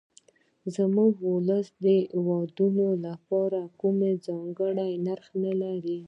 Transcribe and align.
زموږ 0.75 1.11
ولس 1.33 1.67
د 1.83 1.85
ودونو 2.27 2.87
لپاره 3.05 3.59
کوم 3.79 3.97
ځانګړی 4.25 4.91
نرخ 5.05 5.27
نه 5.43 5.53
لري. 5.61 5.97